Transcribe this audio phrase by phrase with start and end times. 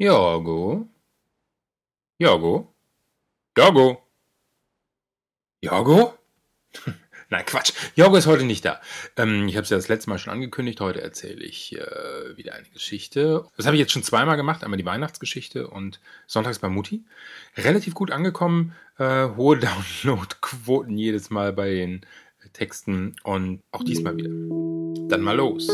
[0.00, 0.88] Jorgo?
[2.18, 2.74] Jorgo?
[3.54, 4.02] Jorgo?
[5.60, 6.14] Jorgo?
[7.28, 7.74] Nein, Quatsch.
[7.96, 8.80] Jorgo ist heute nicht da.
[9.18, 10.80] Ähm, ich habe es ja das letzte Mal schon angekündigt.
[10.80, 13.44] Heute erzähle ich äh, wieder eine Geschichte.
[13.58, 14.64] Das habe ich jetzt schon zweimal gemacht.
[14.64, 17.04] Einmal die Weihnachtsgeschichte und Sonntags bei Mutti.
[17.58, 18.74] Relativ gut angekommen.
[18.96, 19.58] Äh, hohe
[20.02, 22.06] Downloadquoten jedes Mal bei den
[22.54, 24.30] Texten und auch diesmal wieder.
[25.10, 25.68] Dann mal los.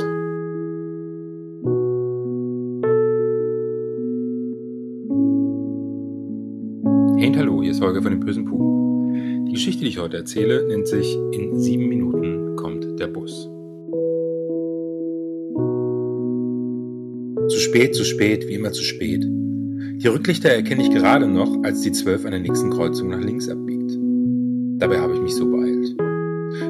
[7.97, 9.13] Holger von dem bösen Puh.
[9.49, 13.49] Die Geschichte, die ich heute erzähle, nennt sich In sieben Minuten kommt der Bus.
[17.49, 19.25] Zu spät, zu spät, wie immer zu spät.
[19.25, 23.49] Die Rücklichter erkenne ich gerade noch, als die zwölf an der nächsten Kreuzung nach links
[23.49, 23.97] abbiegt.
[24.79, 25.97] Dabei habe ich mich so beeilt.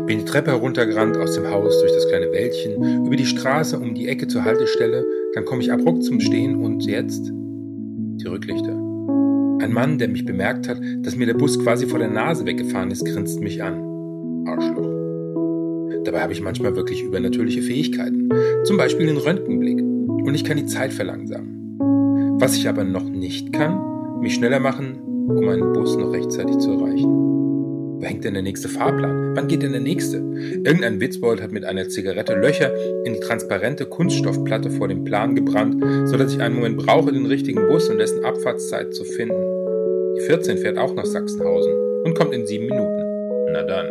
[0.06, 3.94] Bin die Treppe heruntergerannt, aus dem Haus, durch das kleine Wäldchen, über die Straße, um
[3.94, 8.85] die Ecke zur Haltestelle, dann komme ich abrupt zum Stehen und jetzt die Rücklichter.
[9.58, 12.90] Ein Mann, der mich bemerkt hat, dass mir der Bus quasi vor der Nase weggefahren
[12.90, 13.82] ist, grinst mich an.
[14.46, 16.04] Arschloch.
[16.04, 18.28] Dabei habe ich manchmal wirklich übernatürliche Fähigkeiten.
[18.64, 19.80] Zum Beispiel den Röntgenblick.
[19.80, 21.78] Und ich kann die Zeit verlangsamen.
[22.38, 24.98] Was ich aber noch nicht kann, mich schneller machen,
[25.28, 27.35] um einen Bus noch rechtzeitig zu erreichen.
[28.06, 29.34] Hängt denn der nächste Fahrplan?
[29.34, 30.18] Wann geht denn der nächste?
[30.18, 32.72] Irgendein Witzbold hat mit einer Zigarette Löcher
[33.04, 37.26] in die transparente Kunststoffplatte vor dem Plan gebrannt, so dass ich einen Moment brauche, den
[37.26, 39.34] richtigen Bus und dessen Abfahrtszeit zu finden.
[40.16, 41.72] Die 14 fährt auch nach Sachsenhausen
[42.04, 43.02] und kommt in sieben Minuten.
[43.50, 43.88] Na dann.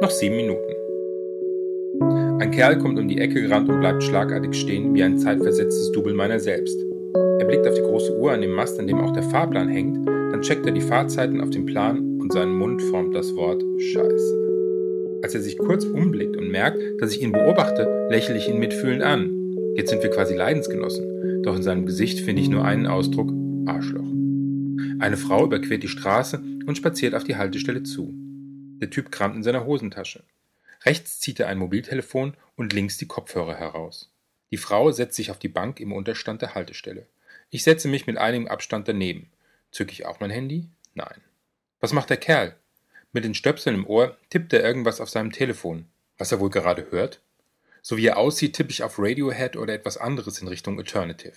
[0.00, 0.72] Noch sieben Minuten.
[2.42, 6.14] Ein Kerl kommt um die Ecke gerannt und bleibt schlagartig stehen, wie ein zeitversetztes Double
[6.14, 6.84] meiner selbst.
[7.38, 10.04] Er blickt auf die große Uhr an dem Mast, an dem auch der Fahrplan hängt,
[10.32, 15.20] dann checkt er die Fahrzeiten auf dem Plan und sein Mund formt das Wort Scheiße.
[15.22, 19.02] Als er sich kurz umblickt und merkt, dass ich ihn beobachte, lächle ich ihn mitfühlend
[19.02, 19.56] an.
[19.76, 23.32] Jetzt sind wir quasi Leidensgenossen, doch in seinem Gesicht finde ich nur einen Ausdruck
[23.66, 24.12] Arschloch.
[24.98, 28.12] Eine Frau überquert die Straße und spaziert auf die Haltestelle zu.
[28.12, 30.22] Der Typ kramt in seiner Hosentasche.
[30.84, 34.12] Rechts zieht er ein Mobiltelefon und links die Kopfhörer heraus.
[34.50, 37.06] Die Frau setzt sich auf die Bank im Unterstand der Haltestelle.
[37.48, 39.30] Ich setze mich mit einigem Abstand daneben.
[39.70, 40.66] Zücke ich auch mein Handy?
[40.92, 41.22] Nein.
[41.80, 42.56] Was macht der Kerl?
[43.12, 45.86] Mit den Stöpseln im Ohr tippt er irgendwas auf seinem Telefon.
[46.16, 47.20] Was er wohl gerade hört?
[47.82, 51.36] So wie er aussieht, tippe ich auf Radiohead oder etwas anderes in Richtung Alternative.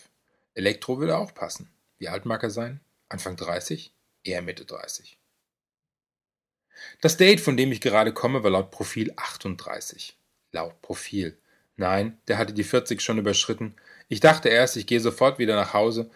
[0.53, 1.69] Elektro würde auch passen.
[1.97, 2.81] Wie alt mag er sein?
[3.07, 3.94] Anfang 30?
[4.24, 5.18] Eher Mitte 30.
[7.00, 10.18] Das Date, von dem ich gerade komme, war laut Profil 38.
[10.52, 11.38] Laut Profil.
[11.78, 13.75] Nein, der hatte die 40 schon überschritten.
[14.08, 16.09] Ich dachte erst, ich gehe sofort wieder nach Hause,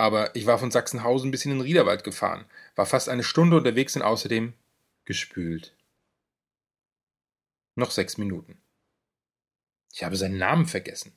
[0.00, 3.96] aber ich war von Sachsenhausen bis in den Riederwald gefahren, war fast eine Stunde unterwegs
[3.96, 4.54] und außerdem
[5.04, 5.76] gespült.
[7.74, 8.56] Noch sechs Minuten.
[9.92, 11.12] Ich habe seinen Namen vergessen.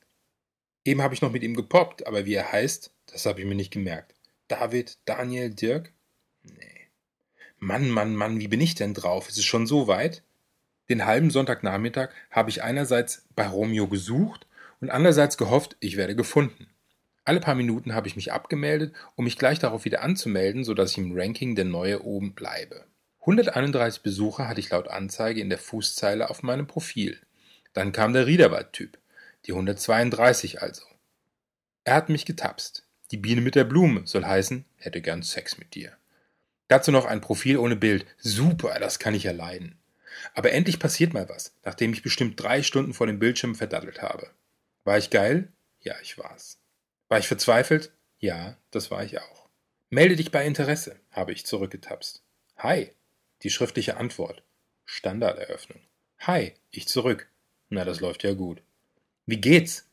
[0.84, 3.56] Eben habe ich noch mit ihm gepoppt, aber wie er heißt, das habe ich mir
[3.56, 4.16] nicht gemerkt.
[4.50, 5.94] David, Daniel, Dirk?
[6.42, 6.90] Nee.
[7.60, 9.30] Mann, Mann, Mann, wie bin ich denn drauf?
[9.30, 10.24] Ist es schon so weit?
[10.90, 14.46] Den halben Sonntagnachmittag habe ich einerseits bei Romeo gesucht
[14.82, 16.68] und andererseits gehofft, ich werde gefunden.
[17.26, 20.98] Alle paar Minuten habe ich mich abgemeldet, um mich gleich darauf wieder anzumelden, sodass ich
[20.98, 22.86] im Ranking der Neue oben bleibe.
[23.22, 27.18] 131 Besucher hatte ich laut Anzeige in der Fußzeile auf meinem Profil.
[27.72, 28.98] Dann kam der Riederwald-Typ.
[29.46, 30.84] Die 132 also.
[31.86, 32.86] Er hat mich getapst.
[33.12, 35.94] Die Biene mit der Blume soll heißen, hätte gern Sex mit dir.
[36.68, 38.06] Dazu noch ein Profil ohne Bild.
[38.18, 39.78] Super, das kann ich erleiden.
[40.34, 44.30] Aber endlich passiert mal was, nachdem ich bestimmt drei Stunden vor dem Bildschirm verdattelt habe.
[44.84, 45.52] War ich geil?
[45.82, 46.63] Ja, ich war's.
[47.10, 47.92] War ich verzweifelt?
[48.20, 49.50] Ja, das war ich auch.
[49.90, 52.24] Melde dich bei Interesse, habe ich zurückgetapst.
[52.58, 52.92] Hi,
[53.44, 54.44] die schriftliche Antwort.
[54.86, 55.80] Standarderöffnung.
[56.20, 57.30] Hi, ich zurück.
[57.70, 58.62] Na, das läuft ja gut.
[59.26, 59.90] Wie geht's?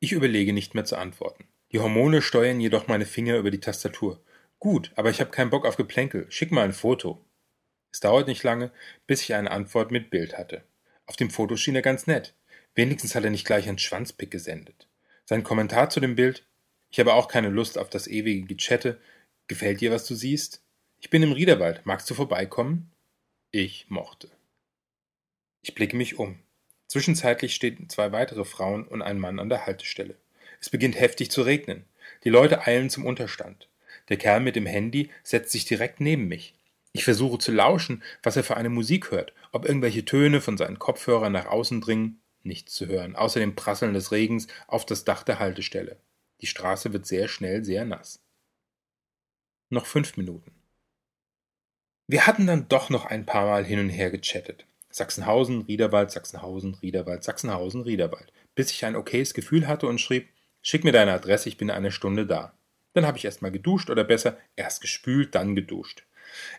[0.00, 1.48] Ich überlege nicht mehr zu antworten.
[1.72, 4.20] Die Hormone steuern jedoch meine Finger über die Tastatur.
[4.58, 6.26] Gut, aber ich habe keinen Bock auf Geplänkel.
[6.30, 7.24] Schick mal ein Foto.
[7.92, 8.70] Es dauert nicht lange,
[9.06, 10.64] bis ich eine Antwort mit Bild hatte.
[11.06, 12.34] Auf dem Foto schien er ganz nett.
[12.74, 14.88] Wenigstens hat er nicht gleich einen Schwanzpick gesendet.
[15.24, 16.46] Sein Kommentar zu dem Bild:
[16.90, 19.00] Ich habe auch keine Lust auf das ewige Gechatte.
[19.46, 20.62] Gefällt dir, was du siehst?
[21.00, 21.84] Ich bin im Riederwald.
[21.84, 22.90] Magst du vorbeikommen?
[23.50, 24.30] Ich mochte.
[25.62, 26.38] Ich blicke mich um.
[26.86, 30.16] Zwischenzeitlich stehen zwei weitere Frauen und ein Mann an der Haltestelle.
[30.60, 31.84] Es beginnt heftig zu regnen.
[32.24, 33.68] Die Leute eilen zum Unterstand.
[34.08, 36.54] Der Kerl mit dem Handy setzt sich direkt neben mich.
[36.92, 40.78] Ich versuche zu lauschen, was er für eine Musik hört, ob irgendwelche Töne von seinen
[40.78, 42.20] Kopfhörern nach außen dringen.
[42.42, 45.98] Nichts zu hören, außer dem Prasseln des Regens auf das Dach der Haltestelle.
[46.40, 48.20] Die Straße wird sehr schnell sehr nass.
[49.70, 50.52] Noch fünf Minuten.
[52.06, 54.66] Wir hatten dann doch noch ein paar Mal hin und her gechattet.
[54.90, 60.28] Sachsenhausen, Riederwald, Sachsenhausen, Riederwald, Sachsenhausen, Riederwald, bis ich ein okayes Gefühl hatte und schrieb,
[60.62, 62.58] Schick mir deine Adresse, ich bin eine Stunde da.
[62.94, 66.04] Dann habe ich erst mal geduscht oder besser erst gespült, dann geduscht.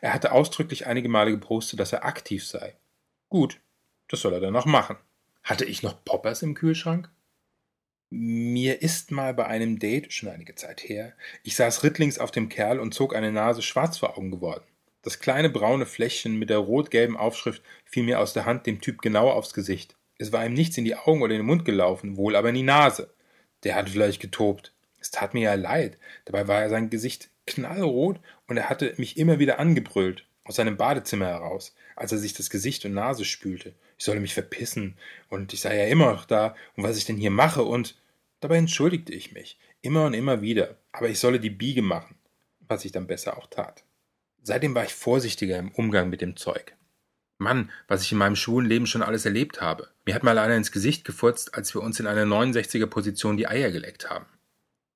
[0.02, 2.78] Er hatte ausdrücklich einige Male gepostet, dass er aktiv sei.
[3.28, 3.60] Gut,
[4.08, 4.98] das soll er dann noch machen.
[5.44, 7.12] Hatte ich noch Poppers im Kühlschrank?
[8.12, 11.14] Mir ist mal bei einem Date, schon einige Zeit her,
[11.44, 14.64] ich saß rittlings auf dem Kerl und zog eine Nase schwarz vor Augen geworden.
[15.04, 19.04] Das kleine braune Fläschchen mit der rot-gelben Aufschrift fiel mir aus der Hand dem Typ
[19.04, 19.96] genau aufs Gesicht.
[20.18, 22.56] Es war ihm nichts in die Augen oder in den Mund gelaufen, wohl aber in
[22.56, 23.14] die Nase.
[23.64, 24.74] Der hatte vielleicht getobt.
[25.00, 26.00] Es tat mir ja leid.
[26.26, 30.78] Dabei war ja sein Gesicht knallrot und er hatte mich immer wieder angebrüllt, aus seinem
[30.78, 33.76] Badezimmer heraus, als er sich das Gesicht und Nase spülte.
[34.00, 34.98] Ich solle mich verpissen
[35.28, 38.02] und ich sei ja immer noch da und was ich denn hier mache und
[38.40, 42.16] dabei entschuldigte ich mich, immer und immer wieder, aber ich solle die Biege machen,
[42.68, 43.84] was ich dann besser auch tat.
[44.42, 46.76] Seitdem war ich vorsichtiger im Umgang mit dem Zeug.
[47.40, 49.90] Mann, was ich in meinem schwulen Leben schon alles erlebt habe.
[50.06, 53.48] Mir hat mal einer ins Gesicht gefurzt, als wir uns in einer 69er Position die
[53.48, 54.26] Eier geleckt haben.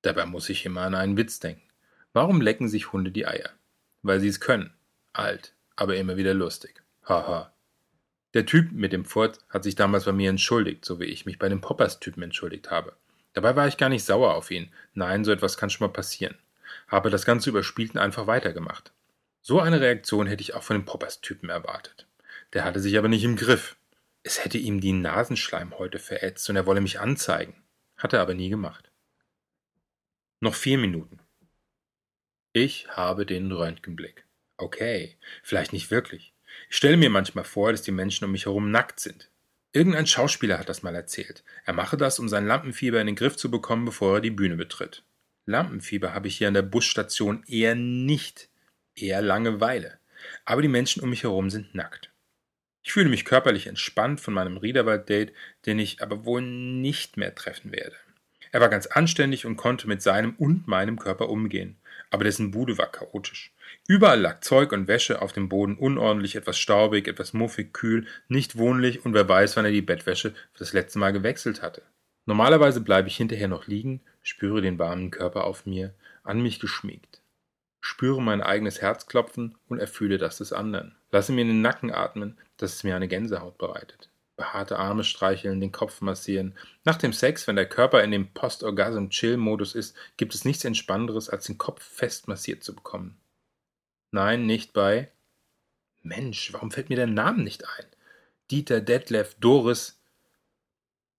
[0.01, 1.61] Dabei muss ich immer an einen Witz denken.
[2.13, 3.49] Warum lecken sich Hunde die Eier?
[4.01, 4.73] Weil sie es können.
[5.13, 6.81] Alt, aber immer wieder lustig.
[7.05, 7.52] Haha.
[8.33, 11.37] Der Typ mit dem Furz hat sich damals bei mir entschuldigt, so wie ich mich
[11.37, 12.95] bei dem Poppers-Typen entschuldigt habe.
[13.33, 14.71] Dabei war ich gar nicht sauer auf ihn.
[14.93, 16.35] Nein, so etwas kann schon mal passieren.
[16.87, 18.91] Habe das Ganze überspielt und einfach weitergemacht.
[19.41, 22.07] So eine Reaktion hätte ich auch von dem Poppers-Typen erwartet.
[22.53, 23.75] Der hatte sich aber nicht im Griff.
[24.23, 27.61] Es hätte ihm die Nasenschleim heute verätzt und er wolle mich anzeigen.
[27.97, 28.89] Hat er aber nie gemacht.
[30.39, 31.19] Noch vier Minuten.
[32.51, 34.25] Ich habe den Röntgenblick.
[34.57, 36.32] Okay, vielleicht nicht wirklich.
[36.73, 39.29] Ich stelle mir manchmal vor, dass die Menschen um mich herum nackt sind.
[39.73, 41.43] Irgendein Schauspieler hat das mal erzählt.
[41.65, 44.55] Er mache das, um sein Lampenfieber in den Griff zu bekommen, bevor er die Bühne
[44.55, 45.03] betritt.
[45.45, 48.49] Lampenfieber habe ich hier an der Busstation eher nicht,
[48.95, 49.99] eher Langeweile.
[50.45, 52.09] Aber die Menschen um mich herum sind nackt.
[52.81, 55.31] Ich fühle mich körperlich entspannt von meinem Riederwald-Date,
[55.67, 57.95] den ich aber wohl nicht mehr treffen werde.
[58.51, 61.77] Er war ganz anständig und konnte mit seinem und meinem Körper umgehen,
[62.09, 63.52] aber dessen Bude war chaotisch.
[63.87, 68.57] Überall lag Zeug und Wäsche auf dem Boden, unordentlich, etwas staubig, etwas muffig, kühl, nicht
[68.57, 71.81] wohnlich und wer weiß, wann er die Bettwäsche für das letzte Mal gewechselt hatte.
[72.25, 75.93] Normalerweise bleibe ich hinterher noch liegen, spüre den warmen Körper auf mir,
[76.23, 77.23] an mich geschmiegt
[77.83, 80.95] spüre mein eigenes Herz klopfen und erfühle das des anderen.
[81.11, 84.09] Lasse mir in den Nacken atmen, dass es mir eine Gänsehaut bereitet.
[84.37, 86.55] Behaarte Arme streicheln, den Kopf massieren.
[86.85, 91.45] Nach dem Sex, wenn der Körper in dem Post-Orgasm-Chill-Modus ist, gibt es nichts Entspannenderes, als
[91.45, 93.17] den Kopf fest massiert zu bekommen.
[94.13, 95.09] Nein, nicht bei.
[96.03, 97.85] Mensch, warum fällt mir der Name nicht ein?
[98.51, 99.99] Dieter, Detlef, Doris.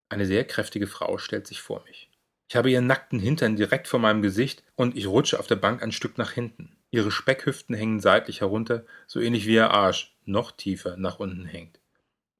[0.08, 2.08] Eine sehr kräftige Frau stellt sich vor mich.
[2.48, 5.82] Ich habe ihren nackten Hintern direkt vor meinem Gesicht und ich rutsche auf der Bank
[5.82, 6.76] ein Stück nach hinten.
[6.92, 11.80] Ihre Speckhüften hängen seitlich herunter, so ähnlich wie ihr Arsch noch tiefer nach unten hängt.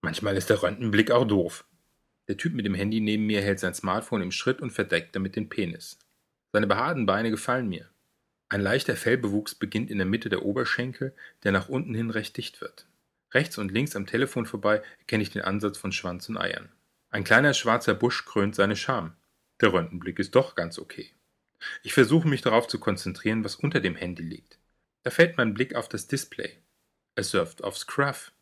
[0.02, 1.64] Manchmal ist der Röntgenblick auch doof.
[2.28, 5.34] Der Typ mit dem Handy neben mir hält sein Smartphone im Schritt und verdeckt damit
[5.34, 5.98] den Penis.
[6.52, 7.90] Seine behaarten Beine gefallen mir.
[8.48, 12.60] Ein leichter Fellbewuchs beginnt in der Mitte der Oberschenkel, der nach unten hin recht dicht
[12.60, 12.86] wird.
[13.32, 16.70] Rechts und links am Telefon vorbei erkenne ich den Ansatz von Schwanz und Eiern.
[17.10, 19.16] Ein kleiner schwarzer Busch krönt seine Scham.
[19.60, 21.10] Der Röntgenblick ist doch ganz okay.
[21.82, 24.58] Ich versuche mich darauf zu konzentrieren, was unter dem Handy liegt.
[25.02, 26.58] Da fällt mein Blick auf das Display.
[27.14, 28.32] Es surft auf Scruff.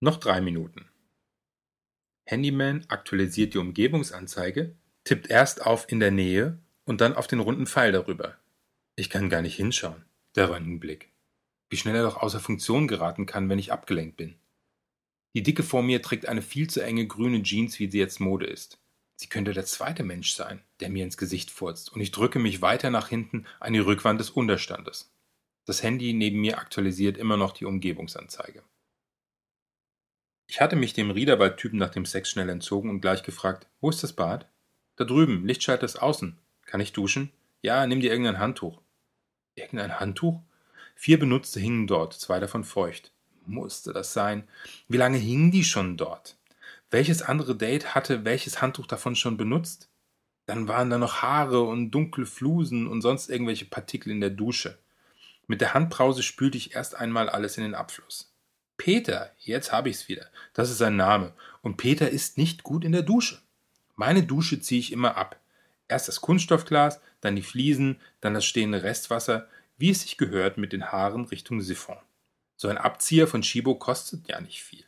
[0.00, 0.88] Noch drei Minuten.
[2.26, 7.66] Handyman aktualisiert die Umgebungsanzeige, tippt erst auf in der Nähe und dann auf den runden
[7.66, 8.36] Pfeil darüber.
[8.96, 10.04] Ich kann gar nicht hinschauen.
[10.36, 11.10] Der Röntgenblick.
[11.70, 14.36] Wie schnell er doch außer Funktion geraten kann, wenn ich abgelenkt bin.
[15.34, 18.46] Die Dicke vor mir trägt eine viel zu enge grüne Jeans, wie sie jetzt Mode
[18.46, 18.78] ist.
[19.16, 22.62] Sie könnte der zweite Mensch sein, der mir ins Gesicht furzt, und ich drücke mich
[22.62, 25.12] weiter nach hinten an die Rückwand des Unterstandes.
[25.66, 28.62] Das Handy neben mir aktualisiert immer noch die Umgebungsanzeige.
[30.46, 34.02] Ich hatte mich dem Riederwald-Typen nach dem Sex schnell entzogen und gleich gefragt, wo ist
[34.02, 34.48] das Bad?
[34.96, 36.38] Da drüben, Lichtschalter ist außen.
[36.66, 37.30] Kann ich duschen?
[37.62, 38.80] Ja, nimm dir irgendein Handtuch.
[39.54, 40.40] Irgendein Handtuch?
[40.94, 43.12] Vier benutzte hingen dort, zwei davon feucht.
[43.46, 44.48] Musste das sein?
[44.88, 46.36] Wie lange hingen die schon dort?
[46.90, 49.90] Welches andere Date hatte welches Handtuch davon schon benutzt?
[50.46, 54.78] Dann waren da noch Haare und dunkle Flusen und sonst irgendwelche Partikel in der Dusche.
[55.46, 58.34] Mit der Handbrause spülte ich erst einmal alles in den Abfluss.
[58.76, 60.26] Peter, jetzt habe ich's wieder.
[60.52, 61.32] Das ist sein Name.
[61.62, 63.40] Und Peter ist nicht gut in der Dusche.
[63.96, 65.40] Meine Dusche ziehe ich immer ab.
[65.88, 70.72] Erst das Kunststoffglas, dann die Fliesen, dann das stehende Restwasser, wie es sich gehört mit
[70.72, 71.98] den Haaren Richtung Siphon.
[72.56, 74.84] So ein Abzieher von Chibo kostet ja nicht viel.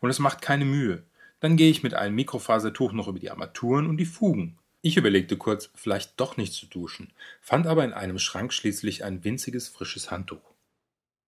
[0.00, 1.02] Und es macht keine Mühe.
[1.40, 4.58] Dann gehe ich mit einem Mikrofasertuch noch über die Armaturen und die Fugen.
[4.80, 9.22] Ich überlegte kurz, vielleicht doch nicht zu duschen, fand aber in einem Schrank schließlich ein
[9.24, 10.54] winziges frisches Handtuch.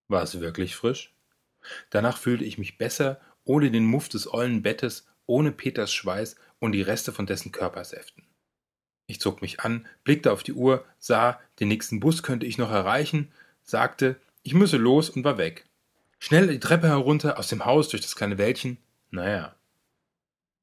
[0.08, 1.14] War es wirklich frisch?
[1.90, 6.72] Danach fühlte ich mich besser, ohne den Muff des ollen Bettes, ohne Peters Schweiß und
[6.72, 8.24] die Reste von dessen Körpersäften.
[9.06, 12.70] Ich zog mich an, blickte auf die Uhr, sah, den nächsten Bus könnte ich noch
[12.70, 13.32] erreichen,
[13.62, 15.66] sagte, ich müsse los und war weg.
[16.18, 18.78] Schnell die Treppe herunter, aus dem Haus, durch das kleine Wäldchen.
[19.10, 19.54] Naja,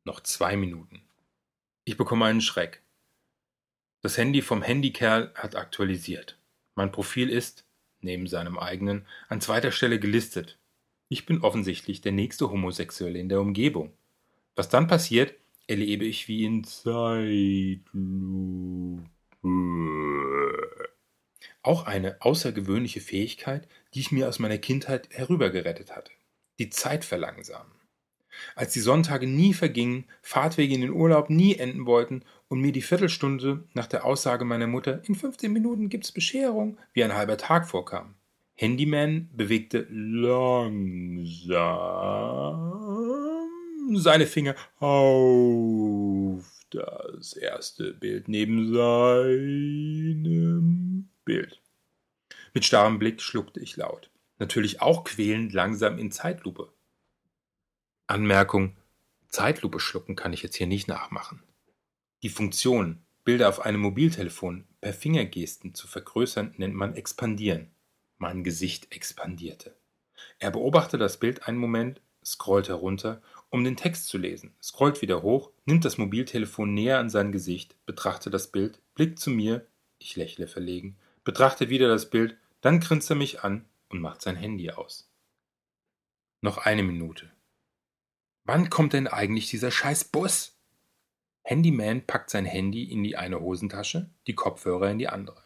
[0.03, 1.01] noch zwei Minuten.
[1.83, 2.81] Ich bekomme einen Schreck.
[4.01, 6.37] Das Handy vom Handykerl hat aktualisiert.
[6.75, 7.65] Mein Profil ist,
[8.01, 10.57] neben seinem eigenen, an zweiter Stelle gelistet.
[11.09, 13.93] Ich bin offensichtlich der nächste Homosexuelle in der Umgebung.
[14.55, 15.35] Was dann passiert,
[15.67, 17.91] erlebe ich wie in Zeitlupe.
[21.63, 26.11] Auch eine außergewöhnliche Fähigkeit, die ich mir aus meiner Kindheit herübergerettet hatte.
[26.59, 27.71] Die Zeit verlangsamen.
[28.55, 32.81] Als die Sonntage nie vergingen, Fahrtwege in den Urlaub nie enden wollten und mir die
[32.81, 37.67] Viertelstunde nach der Aussage meiner Mutter, in 15 Minuten gibt's Bescherung, wie ein halber Tag
[37.67, 38.15] vorkam.
[38.55, 40.71] Handyman bewegte langsam
[43.97, 50.21] seine Finger auf das erste Bild neben seinem
[51.25, 51.61] Bild.
[52.53, 54.09] Mit starrem Blick schluckte ich laut.
[54.39, 56.73] Natürlich auch quälend langsam in Zeitlupe.
[58.07, 58.75] Anmerkung:
[59.27, 61.43] Zeitlupe schlucken kann ich jetzt hier nicht nachmachen.
[62.23, 67.71] Die Funktion, Bilder auf einem Mobiltelefon per Fingergesten zu vergrößern, nennt man expandieren.
[68.17, 69.75] Mein Gesicht expandierte.
[70.39, 75.21] Er beobachtete das Bild einen Moment, scrollt herunter, um den Text zu lesen, scrollt wieder
[75.21, 79.67] hoch, nimmt das Mobiltelefon näher an sein Gesicht, betrachtet das Bild, blickt zu mir,
[79.99, 84.37] ich lächle verlegen, betrachtet wieder das Bild, dann grinst er mich an und macht sein
[84.37, 85.11] Handy aus.
[86.39, 87.29] Noch eine Minute.
[88.45, 90.57] Wann kommt denn eigentlich dieser scheiß Bus?
[91.43, 95.43] Handyman packt sein Handy in die eine Hosentasche, die Kopfhörer in die andere.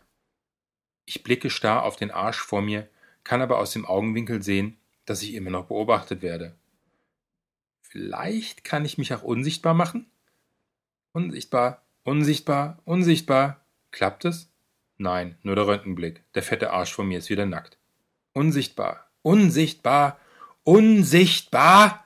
[1.06, 2.88] Ich blicke starr auf den Arsch vor mir,
[3.24, 6.56] kann aber aus dem Augenwinkel sehen, dass ich immer noch beobachtet werde.
[7.96, 10.12] Vielleicht kann ich mich auch unsichtbar machen?
[11.14, 13.66] Unsichtbar, unsichtbar, unsichtbar.
[13.92, 14.52] Klappt es?
[14.98, 16.22] Nein, nur der Röntgenblick.
[16.34, 17.78] Der fette Arsch vor mir ist wieder nackt.
[18.34, 20.20] Unsichtbar, unsichtbar,
[20.66, 22.06] unsichtbar!